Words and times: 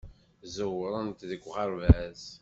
Ẓewrent 0.55 1.19
deg 1.29 1.41
uɣerbaz. 1.49 2.23